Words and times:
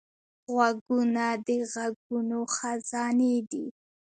غوږونه 0.53 1.25
د 1.45 1.47
غږونو 1.71 2.39
خزانې 2.55 3.35
دي 3.49 3.65